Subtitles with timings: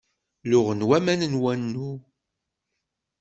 [0.49, 1.91] Luɣen waman n wannu.